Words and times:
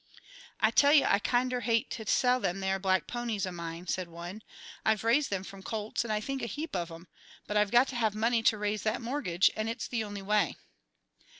"I 0.59 0.71
tell 0.71 0.91
you 0.93 1.05
I 1.05 1.19
kinder 1.19 1.59
hate 1.59 1.91
to 1.91 2.07
sell 2.07 2.39
them 2.39 2.59
there 2.59 2.79
black 2.79 3.05
ponies 3.05 3.45
o' 3.45 3.51
mine," 3.51 3.85
said 3.85 4.07
one. 4.07 4.41
"I've 4.83 5.03
raised 5.03 5.29
them 5.29 5.43
from 5.43 5.61
colts, 5.61 6.03
and 6.03 6.11
I 6.11 6.19
think 6.19 6.41
a 6.41 6.47
heap 6.47 6.75
of 6.75 6.89
'em, 6.89 7.07
but 7.45 7.55
I've 7.55 7.69
got 7.69 7.87
to 7.89 7.95
have 7.95 8.15
money 8.15 8.41
to 8.41 8.57
raise 8.57 8.81
that 8.81 8.99
mortgage, 9.03 9.51
and 9.55 9.69
it's 9.69 9.87
the 9.87 10.03
only 10.03 10.23
way." 10.23 10.57